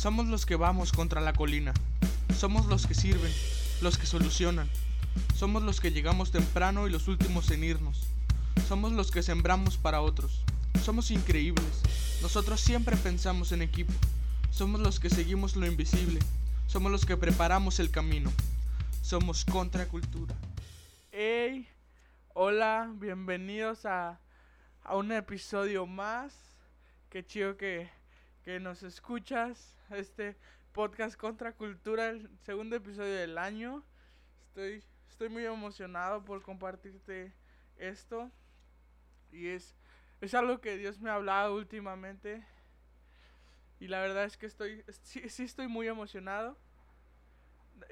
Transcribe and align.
Somos 0.00 0.28
los 0.28 0.46
que 0.46 0.56
vamos 0.56 0.92
contra 0.92 1.20
la 1.20 1.34
colina. 1.34 1.74
Somos 2.34 2.64
los 2.68 2.86
que 2.86 2.94
sirven, 2.94 3.30
los 3.82 3.98
que 3.98 4.06
solucionan. 4.06 4.66
Somos 5.36 5.62
los 5.62 5.78
que 5.78 5.90
llegamos 5.90 6.30
temprano 6.30 6.88
y 6.88 6.90
los 6.90 7.06
últimos 7.06 7.50
en 7.50 7.64
irnos. 7.64 8.06
Somos 8.66 8.92
los 8.92 9.10
que 9.10 9.22
sembramos 9.22 9.76
para 9.76 10.00
otros. 10.00 10.42
Somos 10.82 11.10
increíbles. 11.10 11.82
Nosotros 12.22 12.62
siempre 12.62 12.96
pensamos 12.96 13.52
en 13.52 13.60
equipo. 13.60 13.92
Somos 14.50 14.80
los 14.80 15.00
que 15.00 15.10
seguimos 15.10 15.54
lo 15.54 15.66
invisible. 15.66 16.20
Somos 16.66 16.90
los 16.90 17.04
que 17.04 17.18
preparamos 17.18 17.78
el 17.78 17.90
camino. 17.90 18.32
Somos 19.02 19.44
contracultura. 19.44 20.34
Hey, 21.12 21.68
hola, 22.32 22.90
bienvenidos 22.94 23.84
a, 23.84 24.18
a 24.82 24.96
un 24.96 25.12
episodio 25.12 25.84
más. 25.84 26.32
Qué 27.10 27.22
chido 27.22 27.58
que, 27.58 27.90
que 28.44 28.60
nos 28.60 28.82
escuchas. 28.82 29.74
Este 29.90 30.36
podcast 30.72 31.16
Contracultura, 31.16 32.10
el 32.10 32.28
segundo 32.42 32.76
episodio 32.76 33.14
del 33.14 33.38
año. 33.38 33.84
Estoy, 34.48 34.82
estoy 35.08 35.28
muy 35.28 35.44
emocionado 35.44 36.24
por 36.24 36.42
compartirte 36.42 37.32
esto. 37.76 38.30
Y 39.32 39.48
es, 39.48 39.74
es 40.20 40.34
algo 40.34 40.60
que 40.60 40.76
Dios 40.76 41.00
me 41.00 41.10
ha 41.10 41.14
hablado 41.14 41.54
últimamente. 41.56 42.44
Y 43.78 43.88
la 43.88 44.00
verdad 44.00 44.24
es 44.24 44.36
que 44.36 44.46
estoy, 44.46 44.84
sí, 45.02 45.28
sí 45.28 45.44
estoy 45.44 45.66
muy 45.66 45.88
emocionado. 45.88 46.56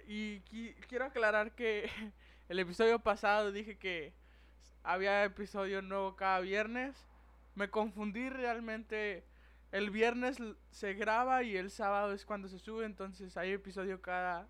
Y 0.07 0.41
qui- 0.43 0.75
quiero 0.89 1.07
aclarar 1.07 1.55
que 1.55 1.91
el 2.49 2.59
episodio 2.59 2.99
pasado 2.99 3.53
dije 3.53 3.79
que 3.79 4.13
había 4.83 5.25
episodio 5.25 5.83
nuevo 5.83 6.17
cada 6.17 6.41
viernes. 6.41 6.97
Me 7.55 7.71
confundí 7.71 8.29
realmente. 8.29 9.25
El 9.71 9.91
viernes 9.91 10.39
se 10.71 10.95
graba 10.95 11.43
y 11.43 11.57
el 11.57 11.71
sábado 11.71 12.13
es 12.13 12.25
cuando 12.25 12.49
se 12.49 12.59
sube. 12.59 12.87
Entonces 12.87 13.37
hay 13.37 13.53
episodio 13.53 14.01
cada 14.01 14.49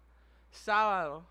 sábado. 0.51 1.29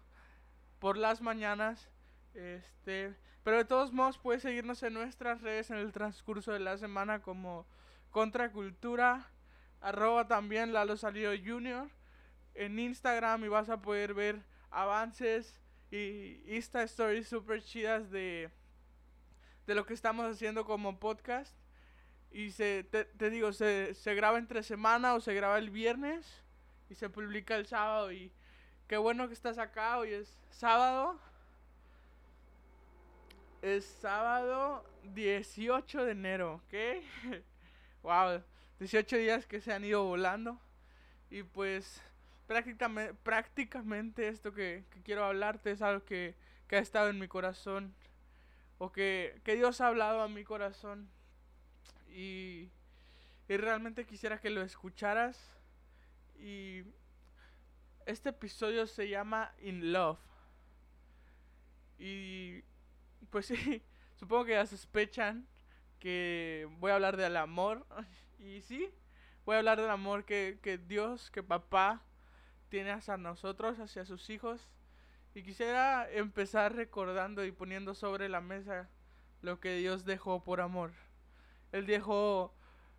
Por 0.80 0.98
las 0.98 1.22
mañanas. 1.22 1.90
Este. 2.34 3.16
Pero 3.44 3.58
de 3.58 3.66
todos 3.66 3.94
modos 3.94 4.18
puedes 4.18 4.42
seguirnos 4.42 4.84
en 4.84 4.94
nuestras 4.94 5.42
redes 5.42 5.72
en 5.72 5.78
el 5.78 5.94
transcurso 5.94 6.52
de 6.52 6.60
la 6.60 6.78
semana 6.78 7.22
como 7.22 7.66
Contracultura. 8.12 9.32
Arroba 9.80 10.28
también 10.28 10.74
Lalo 10.74 10.98
Salido 10.98 11.32
Junior. 11.32 11.90
En 12.56 12.80
Instagram 12.80 13.46
y 13.46 13.48
vas 13.48 13.70
a 13.70 13.82
poder 13.82 14.14
ver 14.14 14.42
avances 14.72 15.62
y 15.92 16.42
Insta 16.48 16.84
Stories 16.84 17.28
super 17.28 17.64
chidas 17.64 18.10
de, 18.12 18.50
de 19.66 19.76
lo 19.76 19.86
que 19.86 19.94
estamos 19.94 20.26
haciendo 20.26 20.66
como 20.66 21.00
podcast. 21.00 21.56
Y 22.32 22.52
se, 22.52 22.84
te, 22.84 23.06
te 23.06 23.30
digo, 23.30 23.54
se, 23.54 23.94
se 23.94 24.14
graba 24.14 24.38
entre 24.38 24.64
semana 24.64 25.14
o 25.16 25.22
se 25.22 25.34
graba 25.34 25.58
el 25.58 25.70
viernes 25.70 26.44
y 26.90 26.96
se 26.96 27.10
publica 27.10 27.56
el 27.56 27.66
sábado. 27.66 28.12
Y 28.12 28.32
qué 28.88 28.98
bueno 28.98 29.28
que 29.28 29.34
estás 29.34 29.58
acá, 29.58 29.98
hoy 29.98 30.14
es 30.14 30.38
sábado. 30.50 31.20
Es 33.62 33.86
sábado 33.86 34.86
18 35.14 36.06
de 36.06 36.12
enero, 36.12 36.62
¿ok? 36.66 36.74
wow, 38.04 38.44
18 38.80 39.18
días 39.18 39.46
que 39.46 39.62
se 39.62 39.74
han 39.74 39.84
ido 39.84 40.04
volando. 40.04 40.60
Y 41.30 41.44
pues 41.44 42.02
prácticamente, 42.46 43.14
prácticamente 43.24 44.28
esto 44.28 44.54
que, 44.54 44.86
que 44.92 45.02
quiero 45.02 45.26
hablarte 45.26 45.72
es 45.72 45.82
algo 45.82 46.06
que, 46.06 46.36
que 46.68 46.78
ha 46.78 46.80
estado 46.80 47.10
en 47.10 47.20
mi 47.20 47.28
corazón. 47.28 47.94
O 48.78 48.92
que, 48.92 49.42
que 49.44 49.56
Dios 49.56 49.82
ha 49.82 49.88
hablado 49.88 50.22
a 50.22 50.28
mi 50.28 50.44
corazón. 50.44 51.10
Y, 52.18 52.72
y 53.48 53.58
realmente 53.58 54.08
quisiera 54.08 54.40
que 54.40 54.50
lo 54.50 54.64
escucharas. 54.64 55.38
Y 56.40 56.82
este 58.08 58.30
episodio 58.30 58.88
se 58.88 59.08
llama 59.08 59.54
In 59.62 59.94
Love. 59.94 60.18
Y 62.00 62.64
pues 63.30 63.46
sí, 63.46 63.84
supongo 64.16 64.46
que 64.46 64.54
ya 64.54 64.66
sospechan 64.66 65.48
que 66.00 66.68
voy 66.80 66.90
a 66.90 66.96
hablar 66.96 67.18
del 67.18 67.38
amor. 67.38 67.86
Y 68.40 68.62
sí, 68.62 68.92
voy 69.46 69.56
a 69.56 69.58
hablar 69.58 69.82
del 69.82 69.90
amor 69.90 70.24
que, 70.24 70.60
que 70.62 70.78
Dios, 70.78 71.32
que 71.32 71.42
papá 71.42 72.04
tiene 72.70 72.92
hacia 72.92 73.18
nosotros, 73.18 73.80
hacia 73.80 74.06
sus 74.06 74.30
hijos. 74.30 74.70
Y 75.34 75.42
quisiera 75.42 76.08
empezar 76.12 76.76
recordando 76.76 77.44
y 77.44 77.52
poniendo 77.52 77.96
sobre 77.96 78.30
la 78.30 78.40
mesa 78.40 78.92
lo 79.42 79.60
que 79.60 79.76
Dios 79.78 80.06
dejó 80.06 80.44
por 80.44 80.62
amor. 80.62 80.94
Él 81.72 81.86
dejó 81.86 82.54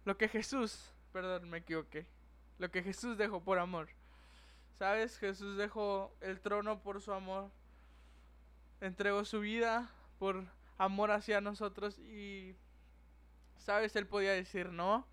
lo 0.05 0.17
que 0.17 0.29
Jesús, 0.29 0.93
perdón, 1.12 1.49
me 1.51 1.59
equivoqué. 1.59 2.06
Lo 2.59 2.71
que 2.71 2.83
Jesús 2.83 3.17
dejó 3.17 3.43
por 3.43 3.59
amor. 3.59 3.89
¿Sabes? 4.79 5.19
Jesús 5.19 5.56
dejó 5.56 6.17
el 6.21 6.41
trono 6.41 6.83
por 6.83 7.01
su 7.01 7.12
amor. 7.12 7.51
Entregó 8.81 9.25
su 9.25 9.41
vida 9.41 9.91
por 10.19 10.45
amor 10.77 11.11
hacia 11.11 11.41
nosotros 11.41 11.99
y 11.99 12.57
¿sabes? 13.57 13.95
Él 13.97 14.07
podía 14.07 14.33
decir 14.33 14.71
no. 14.71 15.07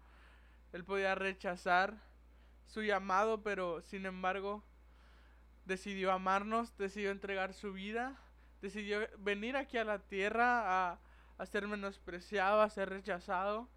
Él 0.71 0.83
podía 0.83 1.15
rechazar 1.15 1.97
su 2.67 2.81
llamado, 2.83 3.43
pero 3.43 3.81
sin 3.81 4.05
embargo 4.05 4.63
decidió 5.65 6.11
amarnos, 6.11 6.77
decidió 6.77 7.11
entregar 7.11 7.53
su 7.53 7.73
vida, 7.73 8.19
decidió 8.61 8.99
venir 9.17 9.57
aquí 9.57 9.77
a 9.77 9.83
la 9.83 9.99
tierra 9.99 10.91
a, 10.91 10.99
a 11.37 11.45
ser 11.45 11.67
menospreciado, 11.67 12.61
a 12.61 12.69
ser 12.69 12.89
rechazado, 12.89 13.67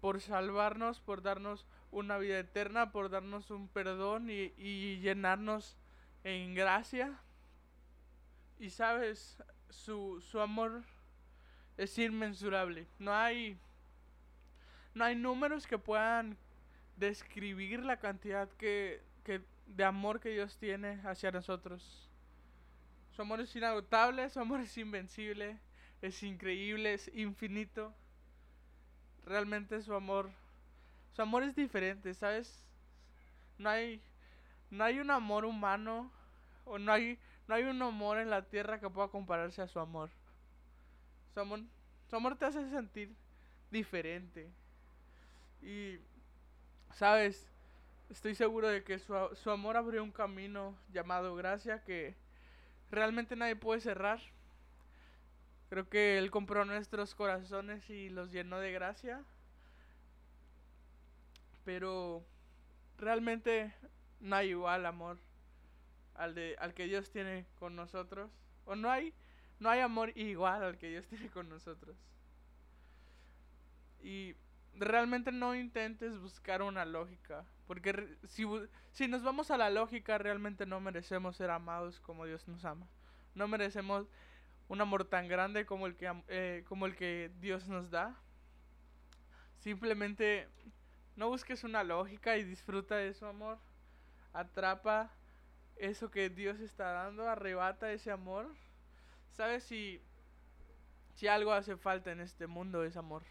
por 0.00 0.20
salvarnos, 0.20 1.00
por 1.00 1.22
darnos 1.22 1.66
una 1.90 2.18
vida 2.18 2.38
eterna, 2.38 2.92
por 2.92 3.10
darnos 3.10 3.50
un 3.50 3.68
perdón 3.68 4.30
y, 4.30 4.52
y 4.56 5.00
llenarnos 5.00 5.76
en 6.24 6.54
gracia. 6.54 7.18
Y 8.58 8.70
sabes, 8.70 9.42
su, 9.70 10.20
su 10.20 10.40
amor 10.40 10.82
es 11.76 11.98
inmensurable. 11.98 12.86
No 12.98 13.14
hay, 13.14 13.58
no 14.94 15.04
hay 15.04 15.16
números 15.16 15.66
que 15.66 15.78
puedan 15.78 16.36
describir 16.96 17.82
la 17.82 17.98
cantidad 17.98 18.48
que, 18.50 19.02
que 19.24 19.42
de 19.66 19.84
amor 19.84 20.20
que 20.20 20.30
Dios 20.30 20.58
tiene 20.58 21.00
hacia 21.04 21.30
nosotros. 21.30 22.08
Su 23.12 23.22
amor 23.22 23.40
es 23.40 23.54
inagotable, 23.56 24.28
su 24.30 24.40
amor 24.40 24.60
es 24.60 24.76
invencible, 24.76 25.58
es 26.02 26.22
increíble, 26.22 26.94
es 26.94 27.10
infinito. 27.14 27.92
Realmente 29.24 29.82
su 29.82 29.94
amor, 29.94 30.30
su 31.14 31.22
amor 31.22 31.42
es 31.42 31.54
diferente, 31.54 32.14
¿sabes? 32.14 32.62
No 33.58 33.68
hay, 33.68 34.00
no 34.70 34.84
hay 34.84 34.98
un 34.98 35.10
amor 35.10 35.44
humano 35.44 36.10
o 36.64 36.78
no 36.78 36.92
hay, 36.92 37.18
no 37.46 37.54
hay 37.54 37.64
un 37.64 37.80
amor 37.82 38.18
en 38.18 38.30
la 38.30 38.42
tierra 38.42 38.80
que 38.80 38.88
pueda 38.88 39.08
compararse 39.08 39.62
a 39.62 39.68
su 39.68 39.78
amor. 39.78 40.10
Su 41.34 41.40
amor, 41.40 41.60
su 42.08 42.16
amor 42.16 42.36
te 42.36 42.46
hace 42.46 42.68
sentir 42.70 43.14
diferente. 43.70 44.50
Y, 45.62 45.98
¿sabes? 46.94 47.46
Estoy 48.08 48.34
seguro 48.34 48.68
de 48.68 48.82
que 48.82 48.98
su, 48.98 49.14
su 49.34 49.50
amor 49.50 49.76
abrió 49.76 50.02
un 50.02 50.10
camino 50.10 50.74
llamado 50.92 51.36
gracia 51.36 51.84
que 51.84 52.16
realmente 52.90 53.36
nadie 53.36 53.56
puede 53.56 53.80
cerrar. 53.80 54.20
Creo 55.70 55.88
que 55.88 56.18
Él 56.18 56.32
compró 56.32 56.64
nuestros 56.64 57.14
corazones 57.14 57.88
y 57.88 58.10
los 58.10 58.32
llenó 58.32 58.58
de 58.58 58.72
gracia. 58.72 59.22
Pero 61.64 62.24
realmente 62.98 63.72
no 64.18 64.34
hay 64.34 64.48
igual 64.48 64.84
amor 64.84 65.18
al, 66.16 66.34
de, 66.34 66.56
al 66.58 66.74
que 66.74 66.86
Dios 66.86 67.10
tiene 67.12 67.46
con 67.60 67.76
nosotros. 67.76 68.32
O 68.64 68.74
no 68.74 68.90
hay, 68.90 69.14
no 69.60 69.70
hay 69.70 69.78
amor 69.78 70.10
igual 70.18 70.64
al 70.64 70.76
que 70.76 70.90
Dios 70.90 71.06
tiene 71.08 71.28
con 71.28 71.48
nosotros. 71.48 71.96
Y 74.02 74.34
realmente 74.74 75.30
no 75.30 75.54
intentes 75.54 76.18
buscar 76.18 76.62
una 76.62 76.84
lógica. 76.84 77.44
Porque 77.68 78.16
si, 78.26 78.44
si 78.90 79.06
nos 79.06 79.22
vamos 79.22 79.52
a 79.52 79.56
la 79.56 79.70
lógica, 79.70 80.18
realmente 80.18 80.66
no 80.66 80.80
merecemos 80.80 81.36
ser 81.36 81.50
amados 81.50 82.00
como 82.00 82.26
Dios 82.26 82.48
nos 82.48 82.64
ama. 82.64 82.88
No 83.36 83.46
merecemos 83.46 84.08
un 84.70 84.80
amor 84.80 85.04
tan 85.04 85.26
grande 85.26 85.66
como 85.66 85.88
el 85.88 85.96
que, 85.96 86.22
eh, 86.28 86.64
como 86.68 86.86
el 86.86 86.94
que 86.94 87.32
Dios 87.40 87.66
nos 87.66 87.90
da. 87.90 88.16
Simplemente 89.58 90.48
no 91.16 91.28
busques 91.28 91.64
una 91.64 91.82
lógica 91.82 92.36
y 92.36 92.44
disfruta 92.44 92.94
de 92.94 93.12
su 93.12 93.26
amor. 93.26 93.58
Atrapa 94.32 95.10
eso 95.74 96.08
que 96.12 96.30
Dios 96.30 96.60
está 96.60 96.92
dando, 96.92 97.28
arrebata 97.28 97.90
ese 97.90 98.12
amor. 98.12 98.46
¿Sabes 99.32 99.64
si, 99.64 100.00
si 101.16 101.26
algo 101.26 101.52
hace 101.52 101.76
falta 101.76 102.12
en 102.12 102.20
este 102.20 102.46
mundo 102.46 102.84
es 102.84 102.96
amor? 102.96 103.24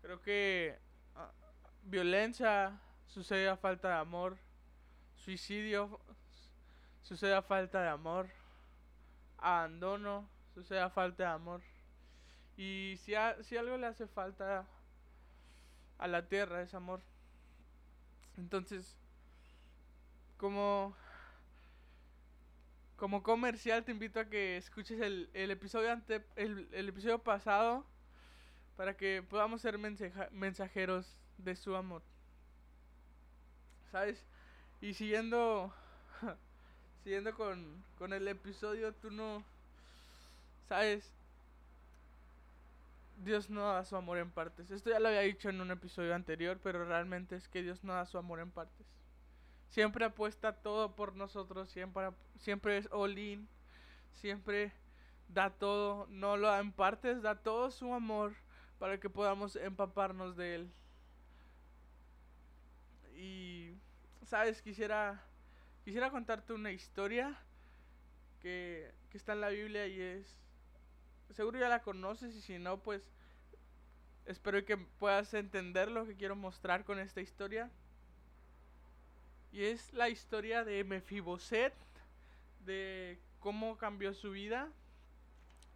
Creo 0.00 0.22
que 0.22 0.78
ah, 1.16 1.32
violencia 1.82 2.80
sucede 3.08 3.48
a 3.48 3.56
falta 3.56 3.88
de 3.88 3.94
amor, 3.94 4.38
suicidio 5.16 5.98
sucede 7.02 7.34
a 7.34 7.42
falta 7.42 7.82
de 7.82 7.88
amor, 7.88 8.30
abandono 9.38 10.28
sucede 10.54 10.80
a 10.80 10.90
falta 10.90 11.24
de 11.24 11.30
amor. 11.30 11.62
Y 12.56 12.96
si, 13.04 13.14
a- 13.14 13.42
si 13.42 13.56
algo 13.56 13.76
le 13.78 13.86
hace 13.86 14.06
falta 14.08 14.66
a 15.98 16.06
la 16.08 16.26
tierra 16.28 16.62
es 16.62 16.74
amor. 16.74 17.00
Entonces, 18.36 18.96
como, 20.36 20.94
como 22.96 23.22
comercial 23.22 23.84
te 23.84 23.92
invito 23.92 24.20
a 24.20 24.28
que 24.28 24.56
escuches 24.56 25.00
el, 25.00 25.30
el 25.34 25.50
episodio 25.50 25.92
ante, 25.92 26.24
el, 26.36 26.68
el 26.72 26.88
episodio 26.88 27.18
pasado 27.22 27.84
para 28.76 28.96
que 28.96 29.22
podamos 29.22 29.62
ser 29.62 29.78
mensajeros 30.32 31.16
de 31.38 31.56
su 31.56 31.76
amor. 31.76 32.02
¿Sabes? 33.90 34.24
Y 34.80 34.94
siguiendo 34.94 35.72
siguiendo 37.06 37.32
con, 37.36 37.84
con 38.00 38.12
el 38.12 38.26
episodio, 38.26 38.92
tú 38.92 39.12
no 39.12 39.44
sabes 40.68 41.08
Dios 43.18 43.48
no 43.48 43.62
da 43.62 43.84
su 43.84 43.94
amor 43.94 44.18
en 44.18 44.32
partes. 44.32 44.72
Esto 44.72 44.90
ya 44.90 44.98
lo 44.98 45.06
había 45.06 45.20
dicho 45.20 45.48
en 45.48 45.60
un 45.60 45.70
episodio 45.70 46.16
anterior, 46.16 46.58
pero 46.60 46.84
realmente 46.84 47.36
es 47.36 47.46
que 47.46 47.62
Dios 47.62 47.84
no 47.84 47.94
da 47.94 48.06
su 48.06 48.18
amor 48.18 48.40
en 48.40 48.50
partes. 48.50 48.84
Siempre 49.68 50.04
apuesta 50.04 50.52
todo 50.52 50.96
por 50.96 51.14
nosotros, 51.14 51.70
siempre, 51.70 52.10
siempre 52.40 52.76
es 52.76 52.88
all 52.90 53.16
in, 53.16 53.46
siempre 54.14 54.72
da 55.28 55.50
todo, 55.50 56.08
no 56.10 56.36
lo 56.36 56.48
da 56.48 56.58
en 56.58 56.72
partes, 56.72 57.22
da 57.22 57.36
todo 57.36 57.70
su 57.70 57.94
amor 57.94 58.34
para 58.80 58.98
que 58.98 59.08
podamos 59.08 59.54
empaparnos 59.54 60.36
de 60.36 60.56
Él. 60.56 60.72
Y, 63.14 63.76
sabes, 64.24 64.60
quisiera, 64.60 65.22
quisiera 65.86 66.10
contarte 66.10 66.52
una 66.52 66.72
historia 66.72 67.38
que, 68.42 68.90
que 69.08 69.16
está 69.16 69.34
en 69.34 69.40
la 69.40 69.50
Biblia 69.50 69.86
y 69.86 70.00
es, 70.00 70.36
seguro 71.30 71.60
ya 71.60 71.68
la 71.68 71.82
conoces 71.82 72.34
y 72.34 72.40
si 72.40 72.58
no, 72.58 72.82
pues 72.82 73.08
espero 74.24 74.64
que 74.64 74.76
puedas 74.76 75.32
entender 75.32 75.88
lo 75.88 76.04
que 76.04 76.16
quiero 76.16 76.34
mostrar 76.34 76.84
con 76.84 76.98
esta 76.98 77.20
historia. 77.20 77.70
Y 79.52 79.62
es 79.62 79.92
la 79.92 80.08
historia 80.08 80.64
de 80.64 80.82
Mefiboset, 80.82 81.72
de 82.64 83.20
cómo 83.38 83.78
cambió 83.78 84.12
su 84.12 84.32
vida. 84.32 84.68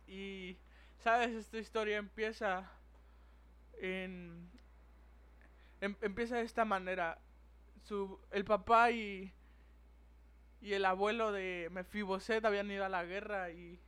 Y, 0.08 0.56
sabes, 1.04 1.36
esta 1.36 1.58
historia 1.58 1.98
empieza 1.98 2.68
en, 3.78 4.50
em, 5.80 5.94
empieza 6.00 6.38
de 6.38 6.42
esta 6.42 6.64
manera. 6.64 7.16
Su, 7.84 8.18
el 8.32 8.44
papá 8.44 8.90
y, 8.90 9.32
y 10.60 10.74
el 10.74 10.84
abuelo 10.84 11.32
de 11.32 11.68
Mefiboset 11.70 12.44
habían 12.44 12.70
ido 12.70 12.84
a 12.84 12.88
la 12.88 13.04
guerra 13.04 13.50
y 13.50 13.80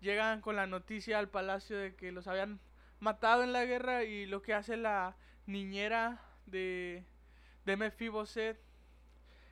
llegan 0.00 0.40
con 0.40 0.56
la 0.56 0.66
noticia 0.66 1.18
al 1.18 1.28
palacio 1.28 1.76
de 1.78 1.94
que 1.94 2.12
los 2.12 2.26
habían 2.26 2.60
matado 3.00 3.42
en 3.42 3.52
la 3.52 3.64
guerra 3.64 4.04
y 4.04 4.26
lo 4.26 4.42
que 4.42 4.54
hace 4.54 4.76
la 4.76 5.16
niñera 5.46 6.20
de, 6.46 7.04
de 7.64 7.76
Mefiboset 7.76 8.60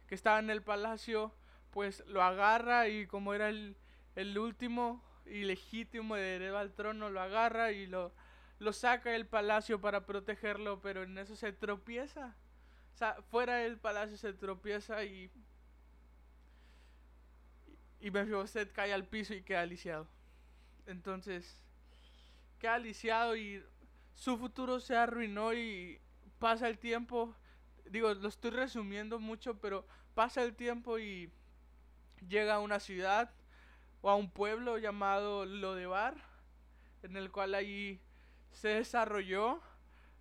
que 0.07 0.15
estaba 0.15 0.39
en 0.39 0.51
el 0.51 0.63
palacio 0.63 1.35
pues 1.71 2.05
lo 2.07 2.23
agarra 2.23 2.89
y 2.89 3.07
como 3.07 3.35
era 3.35 3.49
el, 3.49 3.77
el 4.17 4.37
último 4.39 5.03
ilegítimo 5.27 6.17
heredero 6.17 6.59
al 6.59 6.73
trono 6.73 7.11
lo 7.11 7.21
agarra 7.21 7.73
y 7.73 7.87
lo 7.87 8.13
lo 8.61 8.75
saca 8.75 9.11
del 9.11 9.27
palacio 9.27 9.81
para 9.81 10.05
protegerlo, 10.07 10.81
pero 10.81 11.03
en 11.03 11.19
eso 11.19 11.35
se 11.35 11.53
tropieza. 11.53 12.37
O 12.95 12.97
sea, 12.97 13.17
fuera 13.31 13.57
del 13.57 13.79
palacio 13.79 14.17
se 14.17 14.33
tropieza 14.35 15.03
y. 15.03 15.31
Y 18.01 18.11
Mefiboset 18.11 18.73
cae 18.73 18.93
al 18.93 19.07
piso 19.07 19.35
y 19.35 19.43
queda 19.43 19.67
lisiado. 19.67 20.09
Entonces, 20.87 21.61
queda 22.59 22.79
lisiado 22.79 23.37
y 23.37 23.63
su 24.15 24.37
futuro 24.39 24.81
se 24.81 24.97
arruinó 24.97 25.53
y 25.53 26.01
pasa 26.39 26.69
el 26.69 26.79
tiempo. 26.79 27.35
Digo, 27.85 28.13
lo 28.15 28.29
estoy 28.29 28.51
resumiendo 28.51 29.19
mucho, 29.19 29.59
pero 29.61 29.87
pasa 30.15 30.43
el 30.43 30.55
tiempo 30.55 30.99
y 30.99 31.31
llega 32.29 32.55
a 32.55 32.61
una 32.61 32.81
ciudad 32.81 33.31
o 34.03 34.11
a 34.11 34.17
un 34.17 34.31
pueblo 34.31 34.79
llamado 34.79 35.45
Lodebar, 35.45 36.15
en 37.03 37.17
el 37.17 37.31
cual 37.31 37.55
allí 37.55 38.01
se 38.53 38.69
desarrolló, 38.69 39.61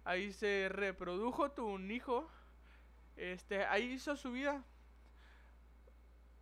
ahí 0.04 0.32
se 0.34 0.70
reprodujo, 0.70 1.52
tuvo 1.52 1.74
un 1.74 1.92
hijo, 1.92 2.30
este, 3.16 3.66
ahí 3.66 3.94
hizo 3.94 4.16
su 4.16 4.32
vida. 4.32 4.64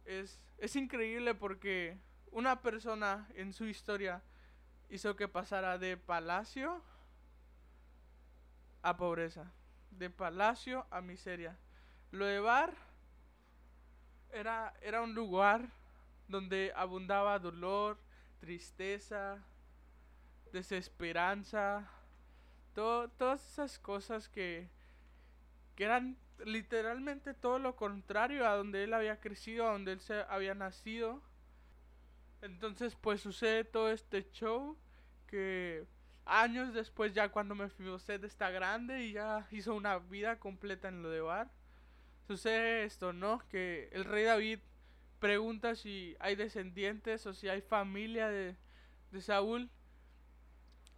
Es, 0.07 0.39
es 0.57 0.75
increíble 0.77 1.35
porque 1.35 1.97
una 2.31 2.61
persona 2.61 3.27
en 3.35 3.51
su 3.51 3.65
historia 3.65 4.23
hizo 4.89 5.17
que 5.17 5.27
pasara 5.27 5.77
de 5.77 5.97
palacio 5.97 6.81
a 8.81 8.95
pobreza, 8.95 9.51
de 9.91 10.09
palacio 10.09 10.87
a 10.91 11.01
miseria. 11.01 11.57
Lo 12.11 12.25
de 12.25 12.39
Bar 12.39 12.73
era, 14.31 14.73
era 14.81 15.01
un 15.01 15.13
lugar 15.13 15.67
donde 16.29 16.71
abundaba 16.73 17.37
dolor, 17.37 17.99
tristeza, 18.39 19.43
desesperanza, 20.53 21.89
todas 22.73 23.45
esas 23.45 23.77
cosas 23.77 24.29
que, 24.29 24.69
que 25.75 25.83
eran 25.83 26.17
literalmente 26.45 27.33
todo 27.33 27.59
lo 27.59 27.75
contrario 27.75 28.47
a 28.47 28.55
donde 28.55 28.83
él 28.83 28.93
había 28.93 29.19
crecido, 29.19 29.67
a 29.67 29.71
donde 29.71 29.93
él 29.93 29.99
se 29.99 30.25
había 30.29 30.53
nacido. 30.53 31.21
Entonces 32.41 32.95
pues 32.95 33.21
sucede 33.21 33.63
todo 33.63 33.91
este 33.91 34.29
show 34.31 34.77
que 35.27 35.85
años 36.25 36.73
después 36.73 37.13
ya 37.13 37.29
cuando 37.29 37.55
Mefiboset 37.55 38.23
está 38.23 38.49
grande 38.51 39.03
y 39.05 39.13
ya 39.13 39.47
hizo 39.51 39.73
una 39.73 39.97
vida 39.97 40.39
completa 40.39 40.87
en 40.87 41.01
lo 41.01 41.09
de 41.09 41.21
Bar, 41.21 41.49
sucede 42.27 42.83
esto, 42.83 43.13
¿no? 43.13 43.39
Que 43.49 43.89
el 43.91 44.05
rey 44.05 44.25
David 44.25 44.59
pregunta 45.19 45.75
si 45.75 46.15
hay 46.19 46.35
descendientes 46.35 47.25
o 47.25 47.33
si 47.33 47.49
hay 47.49 47.61
familia 47.61 48.29
de, 48.29 48.55
de 49.11 49.21
Saúl 49.21 49.69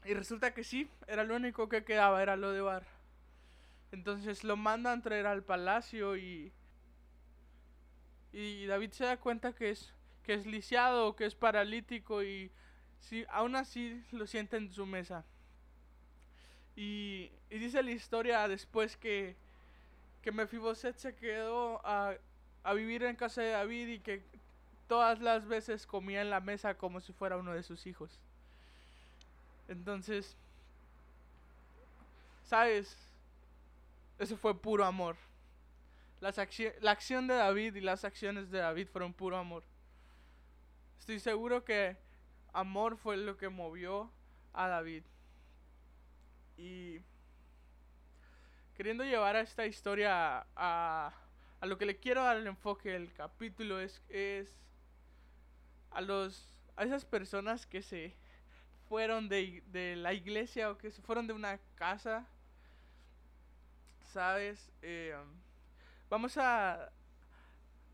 y 0.06 0.14
resulta 0.14 0.54
que 0.54 0.64
sí, 0.64 0.90
era 1.08 1.24
lo 1.24 1.36
único 1.36 1.70
que 1.70 1.84
quedaba, 1.84 2.22
era 2.22 2.36
lo 2.36 2.52
de 2.52 2.62
Bar. 2.62 2.99
Entonces 3.92 4.44
lo 4.44 4.56
mandan 4.58 5.02
traer 5.02 5.26
al 5.26 5.44
palacio 5.44 6.18
y. 6.18 6.52
Y 8.32 8.66
David 8.68 8.92
se 8.92 9.06
da 9.06 9.18
cuenta 9.18 9.54
que 9.54 9.72
es, 9.72 9.94
que 10.24 10.36
es 10.36 10.46
lisiado, 10.46 11.16
que 11.16 11.26
es 11.26 11.34
paralítico 11.34 12.24
y 12.24 12.52
sí, 13.00 13.26
aún 13.30 13.56
así 13.56 14.04
lo 14.12 14.28
siente 14.28 14.58
en 14.58 14.72
su 14.72 14.86
mesa. 14.86 15.26
Y, 16.76 17.32
y 17.50 17.58
dice 17.58 17.82
la 17.82 17.92
historia 17.92 18.48
después 18.48 18.96
que, 18.98 19.36
que 20.22 20.32
Mefiboset 20.32 20.96
se 20.96 21.16
quedó 21.16 21.86
a, 21.86 22.14
a 22.64 22.74
vivir 22.74 23.04
en 23.04 23.16
casa 23.16 23.42
de 23.42 23.50
David 23.52 23.88
y 23.88 24.00
que 24.00 24.22
todas 24.88 25.20
las 25.20 25.48
veces 25.48 25.86
comía 25.88 26.22
en 26.22 26.30
la 26.30 26.40
mesa 26.40 26.76
como 26.76 27.02
si 27.02 27.14
fuera 27.14 27.38
uno 27.38 27.54
de 27.54 27.64
sus 27.64 27.88
hijos. 27.88 28.20
Entonces, 29.68 30.36
¿sabes? 32.44 32.98
Eso 34.20 34.38
fue 34.38 34.60
puro 34.60 34.86
amor. 34.86 35.16
Las 36.20 36.38
la 36.82 36.92
acción 36.92 37.28
de 37.28 37.36
David 37.36 37.76
y 37.76 37.82
las 37.82 38.04
acciones 38.04 38.52
de 38.52 38.60
David 38.60 38.88
fueron 38.90 39.14
puro 39.14 39.38
amor. 39.38 39.64
Estoy 41.00 41.20
seguro 41.20 41.64
que 41.64 41.98
amor 42.54 42.98
fue 42.98 43.18
lo 43.18 43.38
que 43.38 43.50
movió 43.50 44.12
a 44.54 44.68
David. 44.68 45.04
Y 46.58 47.00
queriendo 48.76 49.04
llevar 49.06 49.38
a 49.38 49.42
esta 49.42 49.66
historia 49.66 50.46
a, 50.56 51.14
a 51.62 51.66
lo 51.66 51.78
que 51.78 51.86
le 51.86 51.98
quiero 51.98 52.24
dar 52.24 52.38
el 52.38 52.48
enfoque 52.48 52.90
del 52.90 53.14
capítulo 53.14 53.80
es, 53.80 54.02
es 54.10 54.54
a 55.92 56.02
los 56.02 56.60
a 56.80 56.84
esas 56.84 57.04
personas 57.04 57.66
que 57.66 57.82
se 57.82 58.16
fueron 58.88 59.28
de, 59.28 59.62
de 59.68 59.98
la 59.98 60.14
iglesia 60.14 60.72
o 60.72 60.78
que 60.78 60.92
se 60.92 61.02
fueron 61.02 61.28
de 61.28 61.34
una 61.34 61.60
casa, 61.76 62.26
¿sabes? 64.10 64.72
Eh, 64.82 65.16
vamos 66.10 66.38
a, 66.38 66.92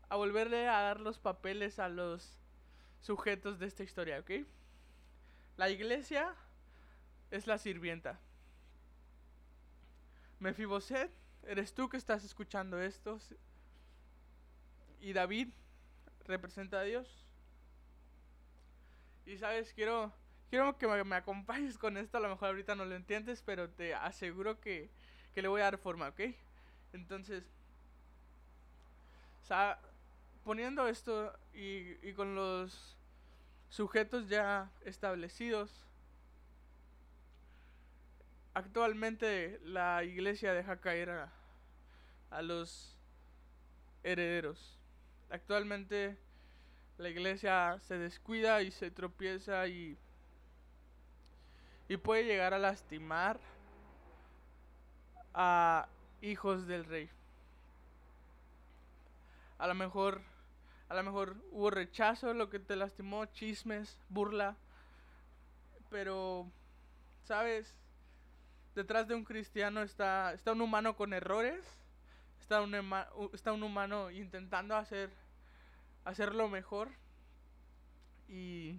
a 0.08 0.16
volverle 0.16 0.68
a 0.68 0.80
dar 0.80 1.00
los 1.00 1.18
papeles 1.18 1.78
a 1.78 1.88
los 1.88 2.38
sujetos 3.00 3.58
de 3.58 3.66
esta 3.66 3.82
historia, 3.82 4.18
¿ok? 4.20 4.30
La 5.56 5.70
iglesia 5.70 6.34
es 7.30 7.46
la 7.46 7.58
sirvienta. 7.58 8.18
Mefiboset, 10.38 11.10
eres 11.44 11.72
tú 11.72 11.88
que 11.88 11.96
estás 11.96 12.24
escuchando 12.24 12.80
esto. 12.80 13.18
Y 15.00 15.12
David 15.12 15.48
representa 16.24 16.80
a 16.80 16.82
Dios. 16.82 17.08
Y 19.24 19.38
sabes, 19.38 19.72
quiero 19.72 20.12
quiero 20.50 20.78
que 20.78 20.86
me, 21.04 21.16
acompañes 21.16 21.78
con 21.78 21.96
esto. 21.96 22.18
A 22.18 22.20
lo 22.20 22.28
mejor 22.28 22.48
ahorita 22.48 22.74
no 22.74 22.84
lo 22.84 22.94
entiendes, 22.94 23.42
pero 23.42 23.70
te 23.70 23.94
aseguro 23.94 24.60
que, 24.60 24.90
que 25.36 25.42
le 25.42 25.48
voy 25.48 25.60
a 25.60 25.64
dar 25.64 25.76
forma, 25.76 26.08
¿ok? 26.08 26.20
Entonces, 26.94 27.44
poniendo 30.42 30.88
esto 30.88 31.30
y, 31.52 31.94
y 32.08 32.14
con 32.14 32.34
los 32.34 32.96
sujetos 33.68 34.30
ya 34.30 34.70
establecidos, 34.86 35.70
actualmente 38.54 39.60
la 39.62 40.04
iglesia 40.04 40.54
deja 40.54 40.80
caer 40.80 41.10
a, 41.10 41.32
a 42.30 42.40
los 42.40 42.96
herederos. 44.04 44.78
Actualmente 45.28 46.16
la 46.96 47.10
iglesia 47.10 47.78
se 47.80 47.98
descuida 47.98 48.62
y 48.62 48.70
se 48.70 48.90
tropieza 48.90 49.68
y, 49.68 49.98
y 51.90 51.98
puede 51.98 52.24
llegar 52.24 52.54
a 52.54 52.58
lastimar 52.58 53.38
a 55.36 55.88
hijos 56.20 56.66
del 56.66 56.84
rey. 56.84 57.08
A 59.58 59.68
lo 59.68 59.74
mejor 59.74 60.20
a 60.88 60.94
lo 60.94 61.02
mejor 61.02 61.36
hubo 61.50 61.70
rechazo, 61.70 62.32
lo 62.32 62.48
que 62.48 62.60
te 62.60 62.76
lastimó, 62.76 63.26
chismes, 63.26 63.98
burla. 64.08 64.56
Pero, 65.90 66.50
¿sabes? 67.24 67.74
Detrás 68.74 69.08
de 69.08 69.16
un 69.16 69.24
cristiano 69.24 69.82
está, 69.82 70.32
está 70.32 70.52
un 70.52 70.60
humano 70.60 70.96
con 70.96 71.12
errores. 71.12 71.64
Está 72.40 72.60
un, 72.62 72.74
está 73.32 73.52
un 73.52 73.64
humano 73.64 74.12
intentando 74.12 74.76
hacer, 74.76 75.10
hacerlo 76.04 76.48
mejor. 76.48 76.90
Y 78.28 78.78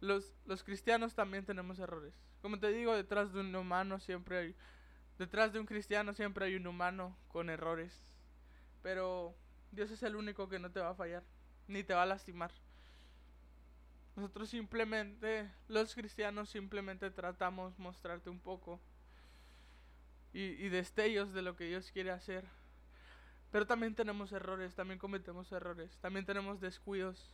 los, 0.00 0.34
los 0.46 0.64
cristianos 0.64 1.14
también 1.14 1.44
tenemos 1.44 1.78
errores. 1.78 2.14
Como 2.42 2.58
te 2.58 2.72
digo, 2.72 2.96
detrás 2.96 3.32
de 3.32 3.40
un 3.40 3.54
humano 3.54 4.00
siempre 4.00 4.38
hay... 4.38 4.56
Detrás 5.20 5.52
de 5.52 5.60
un 5.60 5.66
cristiano 5.66 6.14
siempre 6.14 6.46
hay 6.46 6.54
un 6.54 6.66
humano 6.66 7.14
con 7.28 7.50
errores. 7.50 7.92
Pero 8.82 9.34
Dios 9.70 9.90
es 9.90 10.02
el 10.02 10.16
único 10.16 10.48
que 10.48 10.58
no 10.58 10.70
te 10.70 10.80
va 10.80 10.88
a 10.88 10.94
fallar, 10.94 11.22
ni 11.68 11.84
te 11.84 11.92
va 11.92 12.04
a 12.04 12.06
lastimar. 12.06 12.50
Nosotros 14.16 14.48
simplemente, 14.48 15.50
los 15.68 15.94
cristianos 15.94 16.48
simplemente 16.48 17.10
tratamos 17.10 17.78
mostrarte 17.78 18.30
un 18.30 18.40
poco 18.40 18.80
y, 20.32 20.40
y, 20.40 20.70
destellos 20.70 21.34
de 21.34 21.42
lo 21.42 21.54
que 21.54 21.64
Dios 21.64 21.90
quiere 21.92 22.12
hacer. 22.12 22.46
Pero 23.52 23.66
también 23.66 23.94
tenemos 23.94 24.32
errores, 24.32 24.74
también 24.74 24.98
cometemos 24.98 25.52
errores, 25.52 25.98
también 25.98 26.24
tenemos 26.24 26.62
descuidos. 26.62 27.28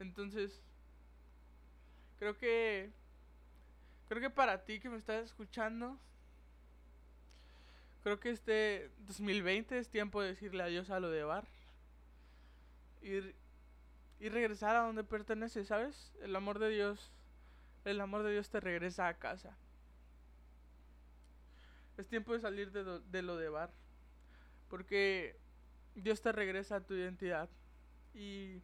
Entonces, 0.00 0.60
creo 2.18 2.36
que 2.36 2.90
creo 4.08 4.20
que 4.20 4.30
para 4.30 4.64
ti 4.64 4.80
que 4.80 4.88
me 4.88 4.96
estás 4.96 5.24
escuchando, 5.24 5.98
Creo 8.06 8.20
que 8.20 8.30
este 8.30 8.88
2020 8.98 9.80
es 9.80 9.88
tiempo 9.88 10.22
de 10.22 10.28
decirle 10.28 10.62
adiós 10.62 10.90
a 10.90 11.00
lo 11.00 11.10
de 11.10 11.24
bar. 11.24 11.44
Y, 13.02 13.16
y 14.20 14.28
regresar 14.28 14.76
a 14.76 14.82
donde 14.82 15.02
pertenece, 15.02 15.64
¿sabes? 15.64 16.12
El 16.20 16.36
amor 16.36 16.60
de 16.60 16.68
Dios, 16.68 17.10
el 17.84 18.00
amor 18.00 18.22
de 18.22 18.30
Dios 18.30 18.48
te 18.48 18.60
regresa 18.60 19.08
a 19.08 19.18
casa. 19.18 19.58
Es 21.98 22.06
tiempo 22.06 22.32
de 22.32 22.38
salir 22.38 22.70
de, 22.70 23.00
de 23.00 23.22
lo 23.22 23.36
de 23.36 23.48
bar. 23.48 23.72
Porque 24.70 25.34
Dios 25.96 26.22
te 26.22 26.30
regresa 26.30 26.76
a 26.76 26.86
tu 26.86 26.94
identidad. 26.94 27.48
Y 28.14 28.62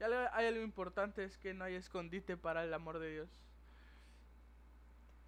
ya 0.00 0.34
hay 0.34 0.46
algo 0.46 0.62
importante, 0.62 1.22
es 1.22 1.36
que 1.36 1.52
no 1.52 1.64
hay 1.64 1.74
escondite 1.74 2.38
para 2.38 2.64
el 2.64 2.72
amor 2.72 2.98
de 2.98 3.10
Dios 3.10 3.28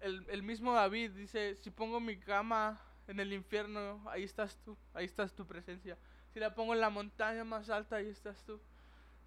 el, 0.01 0.43
mismo 0.43 0.73
David 0.73 1.11
dice, 1.11 1.55
si 1.61 1.69
pongo 1.69 1.99
mi 1.99 2.17
cama 2.17 2.81
en 3.07 3.19
el 3.19 3.33
infierno, 3.33 4.03
ahí 4.09 4.23
estás 4.23 4.57
tú, 4.63 4.77
ahí 4.93 5.05
estás 5.05 5.33
tu 5.33 5.45
presencia. 5.45 5.97
Si 6.33 6.39
la 6.39 6.55
pongo 6.55 6.73
en 6.73 6.81
la 6.81 6.89
montaña 6.89 7.43
más 7.43 7.69
alta, 7.69 7.97
ahí 7.97 8.07
estás 8.07 8.43
tú. 8.43 8.59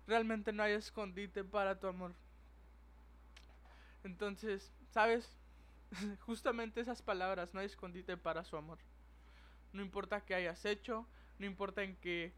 Realmente 0.07 0.53
no 0.53 0.63
hay 0.63 0.73
escondite 0.73 1.45
para 1.45 1.79
tu 1.79 1.87
amor. 1.87 2.15
Entonces, 4.03 4.73
¿sabes? 4.91 5.37
Justamente 6.21 6.81
esas 6.81 7.03
palabras, 7.03 7.55
no 7.55 7.61
hay 7.61 7.67
escondite 7.67 8.17
para 8.17 8.45
su 8.45 8.57
amor. 8.57 8.79
No 9.73 9.83
importa 9.83 10.21
qué 10.21 10.35
hayas 10.35 10.65
hecho, 10.65 11.07
no 11.39 11.47
importa 11.47 11.83
en 11.83 11.97
qué 11.97 12.35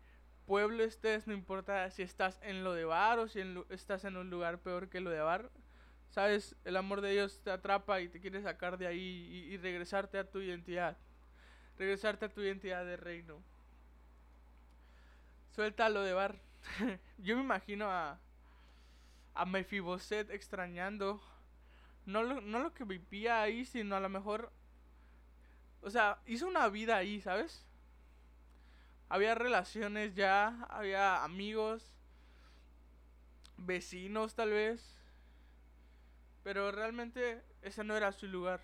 pueblo 0.47 0.85
estés, 0.85 1.27
no 1.27 1.35
importa 1.35 1.91
si 1.91 2.03
estás 2.03 2.39
en 2.43 2.65
lo 2.65 2.73
de 2.73 2.85
bar 2.85 3.19
o 3.19 3.29
si 3.29 3.41
estás 3.71 4.05
en 4.05 4.17
un 4.17 4.31
lugar 4.31 4.61
peor 4.61 4.89
que 4.89 5.01
lo 5.01 5.11
de 5.11 5.21
bar, 5.21 5.51
Sabes, 6.11 6.57
el 6.65 6.77
amor 6.77 7.01
de 7.01 7.13
Dios 7.13 7.41
te 7.43 7.51
atrapa 7.51 8.01
y 8.01 8.09
te 8.09 8.21
quiere 8.21 8.43
sacar 8.43 8.79
de 8.79 8.87
ahí 8.87 9.49
y, 9.51 9.57
regresarte 9.59 10.19
a 10.19 10.29
tu 10.29 10.41
identidad. 10.41 10.97
Regresarte 11.79 12.25
a 12.25 12.33
tu 12.33 12.41
identidad 12.41 12.85
de 12.85 12.97
reino. 12.97 13.43
Suéltalo 15.55 16.03
de 16.03 16.15
bar. 16.15 16.37
Yo 17.19 17.37
me 17.37 17.43
imagino 17.43 17.91
a, 17.91 18.19
a 19.35 19.45
Mefiboset 19.45 20.31
extrañando. 20.31 21.21
No 22.07 22.23
lo, 22.23 22.41
no 22.41 22.61
lo 22.61 22.73
que 22.73 22.85
vivía 22.85 23.43
ahí, 23.43 23.65
sino 23.65 23.97
a 23.97 24.01
lo 24.01 24.09
mejor. 24.09 24.51
O 25.83 25.91
sea, 25.91 26.19
hizo 26.27 26.47
una 26.47 26.69
vida 26.69 26.97
ahí, 26.97 27.21
¿sabes? 27.21 27.65
Había 29.09 29.35
relaciones 29.35 30.15
ya, 30.15 30.67
había 30.69 31.23
amigos, 31.23 31.93
vecinos 33.57 34.35
tal 34.35 34.51
vez 34.51 34.97
pero 36.47 36.71
realmente 36.71 37.43
ese 37.61 37.83
no 37.83 37.97
era 37.97 38.13
su 38.13 38.29
lugar. 38.29 38.61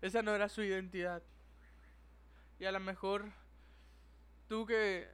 Esa 0.00 0.22
no 0.22 0.34
era 0.34 0.48
su 0.48 0.62
identidad. 0.62 1.22
Y 2.58 2.64
a 2.64 2.72
lo 2.72 2.80
mejor 2.80 3.30
tú 4.48 4.64
que... 4.64 5.06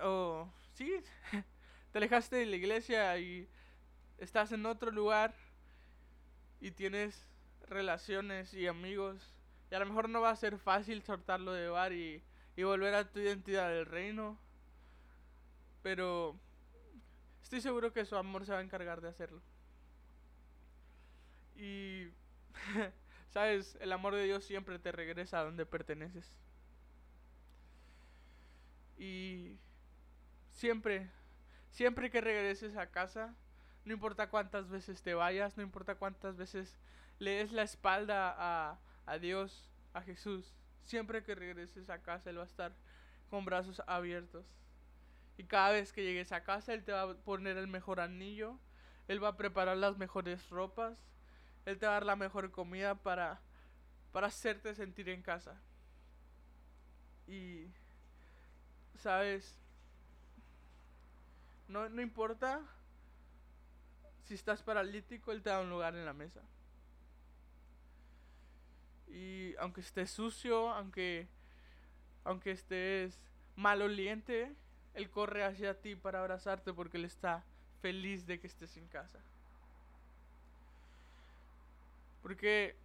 Oh, 0.00 0.48
sí, 0.74 0.94
te 1.90 1.98
alejaste 1.98 2.36
de 2.36 2.46
la 2.46 2.54
iglesia 2.54 3.18
y 3.18 3.48
estás 4.16 4.52
en 4.52 4.64
otro 4.64 4.92
lugar 4.92 5.34
y 6.60 6.70
tienes 6.70 7.26
relaciones 7.66 8.54
y 8.54 8.68
amigos. 8.68 9.34
Y 9.72 9.74
a 9.74 9.80
lo 9.80 9.86
mejor 9.86 10.08
no 10.08 10.20
va 10.20 10.30
a 10.30 10.36
ser 10.36 10.56
fácil 10.56 11.02
soltarlo 11.02 11.52
de 11.52 11.68
bar 11.68 11.92
y, 11.92 12.22
y 12.54 12.62
volver 12.62 12.94
a 12.94 13.10
tu 13.10 13.18
identidad 13.18 13.70
del 13.70 13.86
reino. 13.86 14.38
Pero 15.82 16.38
estoy 17.42 17.60
seguro 17.60 17.92
que 17.92 18.04
su 18.04 18.14
amor 18.14 18.46
se 18.46 18.52
va 18.52 18.58
a 18.58 18.62
encargar 18.62 19.00
de 19.00 19.08
hacerlo. 19.08 19.42
Y, 21.62 22.08
sabes, 23.30 23.78
el 23.80 23.92
amor 23.92 24.16
de 24.16 24.24
Dios 24.24 24.44
siempre 24.44 24.80
te 24.80 24.90
regresa 24.90 25.38
a 25.38 25.44
donde 25.44 25.64
perteneces. 25.64 26.34
Y 28.98 29.60
siempre, 30.50 31.08
siempre 31.70 32.10
que 32.10 32.20
regreses 32.20 32.76
a 32.76 32.90
casa, 32.90 33.36
no 33.84 33.92
importa 33.92 34.28
cuántas 34.28 34.70
veces 34.70 35.02
te 35.02 35.14
vayas, 35.14 35.56
no 35.56 35.62
importa 35.62 35.94
cuántas 35.94 36.36
veces 36.36 36.76
lees 37.20 37.52
la 37.52 37.62
espalda 37.62 38.34
a, 38.36 38.80
a 39.06 39.18
Dios, 39.18 39.70
a 39.94 40.02
Jesús, 40.02 40.52
siempre 40.82 41.22
que 41.22 41.36
regreses 41.36 41.90
a 41.90 42.02
casa 42.02 42.30
Él 42.30 42.38
va 42.38 42.42
a 42.42 42.46
estar 42.46 42.74
con 43.30 43.44
brazos 43.44 43.80
abiertos. 43.86 44.44
Y 45.36 45.44
cada 45.44 45.70
vez 45.70 45.92
que 45.92 46.02
llegues 46.02 46.32
a 46.32 46.42
casa 46.42 46.74
Él 46.74 46.82
te 46.82 46.90
va 46.90 47.02
a 47.02 47.14
poner 47.14 47.56
el 47.56 47.68
mejor 47.68 48.00
anillo, 48.00 48.58
Él 49.06 49.22
va 49.22 49.28
a 49.28 49.36
preparar 49.36 49.76
las 49.76 49.96
mejores 49.96 50.50
ropas, 50.50 50.98
él 51.66 51.78
te 51.78 51.86
va 51.86 51.92
a 51.92 51.94
dar 51.94 52.06
la 52.06 52.16
mejor 52.16 52.50
comida 52.50 52.94
para, 52.94 53.40
para 54.12 54.26
hacerte 54.26 54.74
sentir 54.74 55.08
en 55.08 55.22
casa. 55.22 55.60
Y, 57.26 57.66
¿sabes? 58.98 59.56
No, 61.68 61.88
no 61.88 62.02
importa 62.02 62.62
si 64.24 64.34
estás 64.34 64.62
paralítico, 64.62 65.32
Él 65.32 65.42
te 65.42 65.50
da 65.50 65.60
un 65.60 65.70
lugar 65.70 65.94
en 65.94 66.04
la 66.04 66.12
mesa. 66.12 66.42
Y 69.08 69.54
aunque 69.58 69.80
estés 69.80 70.10
sucio, 70.10 70.70
aunque, 70.70 71.28
aunque 72.24 72.52
estés 72.52 73.20
maloliente, 73.56 74.54
Él 74.94 75.10
corre 75.10 75.44
hacia 75.44 75.80
ti 75.80 75.96
para 75.96 76.20
abrazarte 76.20 76.72
porque 76.72 76.96
Él 76.96 77.04
está 77.04 77.44
feliz 77.80 78.26
de 78.26 78.40
que 78.40 78.46
estés 78.46 78.76
en 78.76 78.88
casa. 78.88 79.18
Porque, 82.22 82.76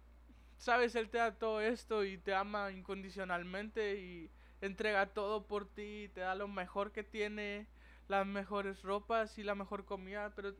sabes, 0.58 0.94
Él 0.94 1.08
te 1.08 1.18
da 1.18 1.38
todo 1.38 1.60
esto 1.60 2.04
y 2.04 2.18
te 2.18 2.34
ama 2.34 2.72
incondicionalmente 2.72 4.00
y 4.00 4.30
entrega 4.60 5.06
todo 5.06 5.46
por 5.46 5.66
ti, 5.68 6.04
y 6.04 6.08
te 6.08 6.20
da 6.20 6.34
lo 6.34 6.48
mejor 6.48 6.92
que 6.92 7.04
tiene, 7.04 7.66
las 8.08 8.26
mejores 8.26 8.82
ropas 8.82 9.38
y 9.38 9.42
la 9.42 9.54
mejor 9.54 9.84
comida, 9.84 10.32
pero 10.34 10.54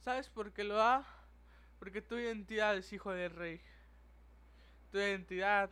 ¿sabes 0.00 0.28
por 0.28 0.52
qué 0.52 0.64
lo 0.64 0.74
da? 0.74 1.06
Porque 1.78 2.02
tu 2.02 2.16
identidad 2.16 2.76
es 2.76 2.92
hijo 2.92 3.12
del 3.12 3.30
rey. 3.30 3.60
Tu 4.90 4.98
identidad 4.98 5.70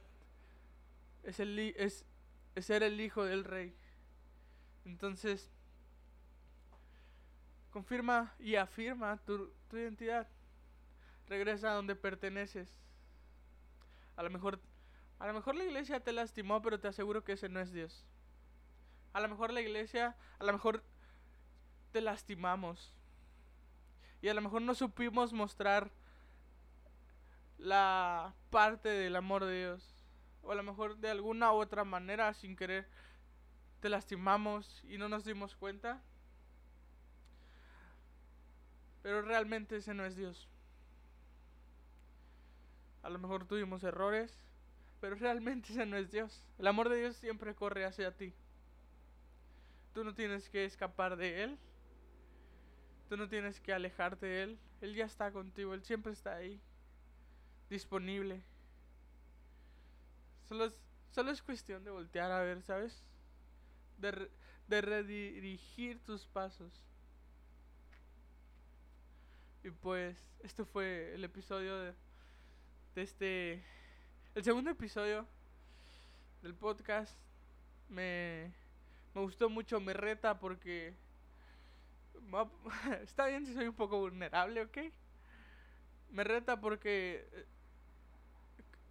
es, 1.24 1.40
el, 1.40 1.58
es, 1.58 2.04
ser 2.56 2.82
el 2.82 3.00
hijo 3.00 3.24
del 3.24 3.44
rey. 3.44 3.74
Entonces, 4.84 5.50
confirma 7.70 8.34
y 8.38 8.54
afirma 8.54 9.16
tu, 9.24 9.50
tu 9.68 9.78
identidad. 9.78 10.28
Regresa 11.28 11.70
a 11.70 11.74
donde 11.74 11.96
perteneces. 11.96 12.74
A 14.16 14.22
lo 14.22 14.30
mejor 14.30 14.60
a 15.18 15.26
lo 15.26 15.32
mejor 15.32 15.54
la 15.54 15.64
iglesia 15.64 16.00
te 16.00 16.12
lastimó, 16.12 16.60
pero 16.60 16.78
te 16.78 16.88
aseguro 16.88 17.24
que 17.24 17.32
ese 17.32 17.48
no 17.48 17.60
es 17.60 17.72
Dios. 17.72 18.04
A 19.12 19.20
lo 19.20 19.28
mejor 19.28 19.52
la 19.52 19.62
iglesia, 19.62 20.14
a 20.38 20.44
lo 20.44 20.52
mejor 20.52 20.82
te 21.92 22.02
lastimamos. 22.02 22.92
Y 24.20 24.28
a 24.28 24.34
lo 24.34 24.42
mejor 24.42 24.60
no 24.62 24.74
supimos 24.74 25.32
mostrar 25.32 25.90
la 27.56 28.34
parte 28.50 28.90
del 28.90 29.16
amor 29.16 29.44
de 29.44 29.58
Dios. 29.58 29.92
o 30.42 30.52
a 30.52 30.54
lo 30.54 30.62
mejor 30.62 30.98
de 30.98 31.10
alguna 31.10 31.52
u 31.52 31.56
otra 31.56 31.82
manera, 31.82 32.32
sin 32.32 32.54
querer, 32.54 32.88
te 33.80 33.88
lastimamos 33.88 34.80
y 34.84 34.96
no 34.96 35.08
nos 35.08 35.24
dimos 35.24 35.56
cuenta. 35.56 36.00
Pero 39.02 39.22
realmente 39.22 39.76
ese 39.76 39.92
no 39.92 40.04
es 40.04 40.14
Dios. 40.14 40.48
A 43.06 43.08
lo 43.08 43.20
mejor 43.20 43.46
tuvimos 43.46 43.84
errores, 43.84 44.36
pero 45.00 45.14
realmente 45.14 45.72
ese 45.72 45.86
no 45.86 45.96
es 45.96 46.10
Dios. 46.10 46.42
El 46.58 46.66
amor 46.66 46.88
de 46.88 46.98
Dios 46.98 47.14
siempre 47.14 47.54
corre 47.54 47.84
hacia 47.84 48.16
ti. 48.16 48.34
Tú 49.94 50.02
no 50.02 50.12
tienes 50.12 50.48
que 50.48 50.64
escapar 50.64 51.14
de 51.16 51.44
Él. 51.44 51.58
Tú 53.08 53.16
no 53.16 53.28
tienes 53.28 53.60
que 53.60 53.72
alejarte 53.72 54.26
de 54.26 54.42
Él. 54.42 54.58
Él 54.80 54.96
ya 54.96 55.04
está 55.04 55.30
contigo. 55.30 55.72
Él 55.72 55.84
siempre 55.84 56.12
está 56.12 56.34
ahí. 56.34 56.60
Disponible. 57.70 58.42
Solo 60.48 60.64
es, 60.64 60.76
solo 61.12 61.30
es 61.30 61.42
cuestión 61.42 61.84
de 61.84 61.92
voltear 61.92 62.32
a 62.32 62.40
ver, 62.40 62.60
¿sabes? 62.62 63.04
De, 63.98 64.28
de 64.66 64.80
redirigir 64.80 66.00
tus 66.00 66.26
pasos. 66.26 66.72
Y 69.62 69.70
pues, 69.70 70.18
este 70.42 70.64
fue 70.64 71.14
el 71.14 71.22
episodio 71.22 71.76
de, 71.78 71.94
este... 73.02 73.62
El 74.34 74.44
segundo 74.44 74.70
episodio 74.70 75.26
del 76.42 76.54
podcast. 76.54 77.16
Me, 77.88 78.52
me 79.14 79.20
gustó 79.20 79.48
mucho, 79.48 79.80
me 79.80 79.92
reta 79.92 80.38
porque... 80.38 80.94
Está 83.02 83.26
bien 83.26 83.46
si 83.46 83.54
soy 83.54 83.68
un 83.68 83.74
poco 83.74 83.98
vulnerable, 83.98 84.62
¿ok? 84.62 84.78
Me 86.10 86.24
reta 86.24 86.60
porque 86.60 87.28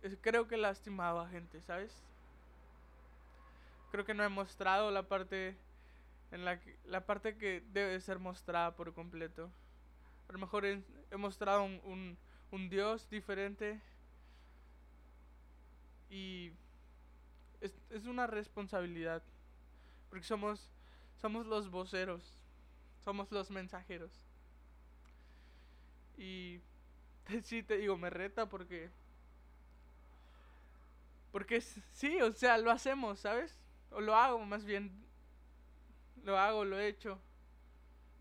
eh, 0.02 0.18
creo 0.22 0.48
que 0.48 0.58
lastimaba 0.58 1.26
a 1.26 1.30
gente, 1.30 1.62
¿sabes? 1.62 2.04
Creo 3.92 4.06
que 4.06 4.14
no 4.14 4.24
he 4.24 4.30
mostrado 4.30 4.92
la 4.92 5.08
parte 5.08 5.56
en 6.32 6.46
la 6.46 6.60
que, 6.60 6.78
la 6.86 7.06
parte 7.06 7.38
que 7.38 7.64
debe 7.72 8.00
ser 8.02 8.20
mostrada 8.20 8.76
por 8.76 8.94
completo. 8.94 9.50
A 10.28 10.34
lo 10.34 10.40
mejor 10.40 10.66
he, 10.66 10.82
he 11.12 11.18
mostrado 11.18 11.64
un, 11.64 11.80
un, 11.84 12.18
un, 12.52 12.70
Dios 12.70 13.10
diferente 13.10 13.80
y 16.16 16.54
es, 17.60 17.74
es 17.90 18.06
una 18.06 18.26
responsabilidad 18.26 19.22
porque 20.10 20.26
somos 20.26 20.72
somos 21.18 21.46
los 21.46 21.70
voceros, 21.70 22.38
somos 23.04 23.30
los 23.32 23.52
mensajeros. 23.52 24.12
Y 26.18 26.62
sí 27.44 27.64
te 27.64 27.78
digo, 27.78 27.98
me 27.98 28.10
reta 28.10 28.48
porque 28.48 28.90
porque 31.34 31.60
sí, 31.60 32.22
o 32.22 32.32
sea, 32.32 32.58
lo 32.58 32.72
hacemos, 32.72 33.20
¿sabes? 33.20 33.60
O 33.92 34.00
lo 34.00 34.16
hago, 34.16 34.40
más 34.46 34.64
bien. 34.64 34.90
Lo 36.24 36.38
hago, 36.40 36.64
lo 36.64 36.80
he 36.80 36.88
hecho. 36.88 37.20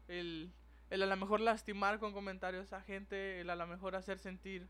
El, 0.08 0.52
el 0.90 1.02
a 1.02 1.06
lo 1.06 1.16
mejor 1.16 1.40
lastimar 1.40 2.00
con 2.00 2.12
comentarios 2.12 2.72
a 2.72 2.80
gente, 2.80 3.40
el 3.40 3.50
a 3.50 3.56
lo 3.56 3.68
mejor 3.68 3.94
hacer 3.94 4.18
sentir 4.18 4.68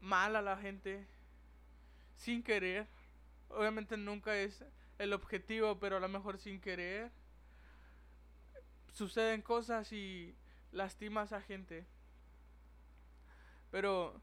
mal 0.00 0.34
a 0.34 0.42
la 0.42 0.56
gente 0.56 1.06
sin 2.22 2.42
querer. 2.42 2.86
Obviamente 3.48 3.96
nunca 3.96 4.36
es 4.36 4.64
el 4.98 5.12
objetivo, 5.12 5.78
pero 5.78 5.96
a 5.96 6.00
lo 6.00 6.08
mejor 6.08 6.38
sin 6.38 6.60
querer. 6.60 7.10
Suceden 8.92 9.42
cosas 9.42 9.92
y 9.92 10.34
lastimas 10.70 11.32
a 11.32 11.40
gente. 11.40 11.84
Pero 13.70 14.20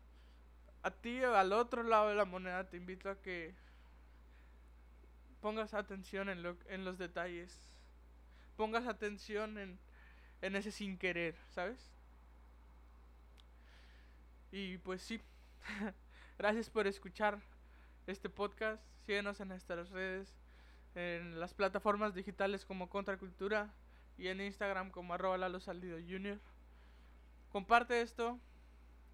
a 0.82 0.92
ti 0.92 1.22
al 1.24 1.52
otro 1.52 1.84
lado 1.84 2.10
de 2.10 2.16
la 2.16 2.26
moneda 2.26 2.70
te 2.70 2.78
invito 2.78 3.10
a 3.10 3.22
que 3.22 3.54
pongas 5.42 5.74
atención 5.74 6.30
en, 6.30 6.42
lo, 6.42 6.56
en 6.68 6.86
los 6.86 6.98
detalles. 6.98 7.54
Pongas 8.56 8.88
atención 8.88 9.58
en, 9.58 9.78
en 10.42 10.56
ese 10.56 10.72
sin 10.72 10.98
querer, 10.98 11.36
¿sabes? 11.50 11.92
Y 14.52 14.78
pues 14.78 15.02
sí, 15.02 15.22
gracias 16.38 16.70
por 16.70 16.88
escuchar 16.88 17.40
este 18.12 18.30
podcast. 18.30 18.84
Síguenos 19.06 19.40
en 19.40 19.50
nuestras 19.50 19.90
redes, 19.90 20.36
en 20.96 21.40
las 21.40 21.54
plataformas 21.54 22.14
digitales 22.14 22.66
como 22.66 22.90
Contracultura 22.90 23.74
y 24.18 24.28
en 24.28 24.42
Instagram 24.42 24.92
como 24.92 25.14
arroba 25.14 25.38
Lalo 25.38 25.60
Junior. 25.60 26.40
Comparte 27.52 28.02
esto, 28.02 28.40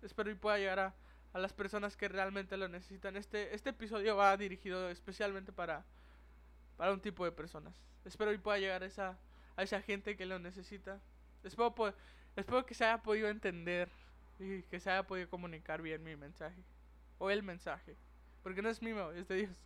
espero 0.01 0.31
y 0.31 0.36
pueda 0.36 0.58
llegar 0.58 0.79
a 0.79 1.39
las 1.39 1.53
personas 1.53 1.97
que 1.97 2.08
realmente 2.08 2.58
lo 2.58 2.67
necesitan. 2.67 3.17
Este, 3.17 3.53
este 3.53 3.71
episodio 3.71 4.15
va 4.15 4.36
dirigido 4.38 4.89
especialmente 4.89 5.51
para, 5.51 5.86
para 6.77 6.93
un 6.93 7.01
tipo 7.01 7.25
de 7.25 7.31
personas. 7.31 7.75
Espero 8.05 8.31
que 8.31 8.39
pueda 8.39 8.60
llegar 8.60 8.84
a 8.84 8.86
esa, 8.86 9.17
a 9.55 9.63
esa 9.63 9.81
gente 9.81 10.15
que 10.15 10.25
lo 10.25 10.39
necesita. 10.39 11.01
Espero, 11.43 11.73
espero 12.36 12.65
que 12.65 12.73
se 12.73 12.86
haya 12.86 13.03
podido 13.03 13.27
entender 13.27 13.89
y 14.39 14.63
que 14.63 14.79
se 14.79 14.89
haya 14.89 15.03
podido 15.03 15.29
comunicar 15.29 15.81
bien 15.81 16.03
mi 16.03 16.15
mensaje. 16.15 16.63
O 17.17 17.29
el 17.29 17.43
mensaje. 17.43 17.97
Porque 18.45 18.62
no 18.62 18.69
es 18.69 18.79
mío, 18.79 19.12
es 19.13 19.27
de 19.27 19.38
Dios. 19.38 19.58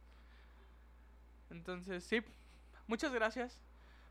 Entonces, 1.49 2.01
sí. 2.01 2.21
Muchas 2.87 3.11
gracias. 3.11 3.61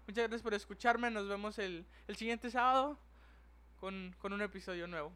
Muchas 0.07 0.25
gracias 0.25 0.43
por 0.43 0.53
escucharme. 0.53 1.11
Nos 1.11 1.27
vemos 1.27 1.59
el, 1.59 1.87
el 2.07 2.17
siguiente 2.17 2.51
sábado 2.51 2.99
con, 3.81 4.15
con 4.19 4.35
un 4.35 4.43
episodio 4.43 4.87
nuevo. 4.87 5.11